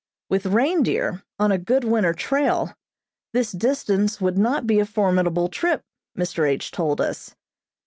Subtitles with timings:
[0.31, 2.73] With reindeer, on a good winter trail,
[3.33, 5.83] this distance would not be a formidable trip,
[6.17, 6.49] Mr.
[6.49, 6.71] H.
[6.71, 7.35] told us.